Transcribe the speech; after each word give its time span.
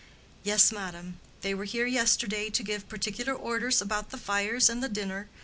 "Yes, 0.41 0.71
madam; 0.71 1.19
they 1.41 1.53
were 1.53 1.65
here 1.65 1.85
yesterday 1.85 2.49
to 2.49 2.63
give 2.63 2.89
particular 2.89 3.35
orders 3.35 3.81
about 3.83 4.09
the 4.09 4.17
fires 4.17 4.67
and 4.67 4.81
the 4.81 4.89
dinner. 4.89 5.29